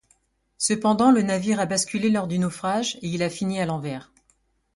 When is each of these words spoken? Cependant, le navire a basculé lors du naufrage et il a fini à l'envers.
Cependant, 0.57 1.11
le 1.11 1.21
navire 1.21 1.59
a 1.59 1.67
basculé 1.67 2.09
lors 2.09 2.25
du 2.25 2.39
naufrage 2.39 2.97
et 3.03 3.07
il 3.07 3.21
a 3.21 3.29
fini 3.29 3.59
à 3.61 3.67
l'envers. 3.67 4.11